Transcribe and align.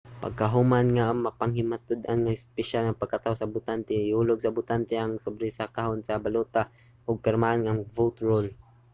pagkahuman 0.23 0.87
nga 0.95 1.05
mapanghimatud-an 1.25 2.19
sa 2.21 2.29
mga 2.39 2.45
opisyal 2.51 2.83
ang 2.85 3.01
pagkatawo 3.01 3.35
sa 3.37 3.51
botante 3.55 3.91
ihulog 4.09 4.39
sa 4.41 4.53
botante 4.57 4.93
ang 4.99 5.13
sobre 5.25 5.47
sa 5.57 5.71
kahon 5.75 6.01
sa 6.03 6.21
balota 6.23 6.61
ug 7.07 7.23
pirmahan 7.25 7.61
ang 7.65 7.79
vote 7.97 8.19
roll 8.27 8.47